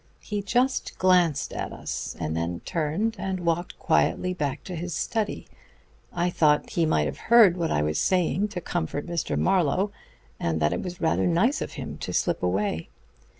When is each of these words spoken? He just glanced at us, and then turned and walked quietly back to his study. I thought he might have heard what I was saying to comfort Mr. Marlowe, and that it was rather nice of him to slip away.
He 0.19 0.41
just 0.41 0.97
glanced 0.97 1.53
at 1.53 1.71
us, 1.71 2.15
and 2.19 2.35
then 2.35 2.61
turned 2.61 3.17
and 3.19 3.41
walked 3.41 3.77
quietly 3.77 4.33
back 4.33 4.63
to 4.63 4.75
his 4.75 4.95
study. 4.95 5.47
I 6.11 6.31
thought 6.31 6.71
he 6.71 6.87
might 6.87 7.05
have 7.05 7.19
heard 7.29 7.55
what 7.55 7.69
I 7.69 7.83
was 7.83 7.99
saying 7.99 8.47
to 8.47 8.61
comfort 8.61 9.05
Mr. 9.05 9.37
Marlowe, 9.37 9.91
and 10.39 10.59
that 10.59 10.73
it 10.73 10.81
was 10.81 11.01
rather 11.01 11.27
nice 11.27 11.61
of 11.61 11.73
him 11.73 11.99
to 11.99 12.13
slip 12.13 12.41
away. 12.41 12.89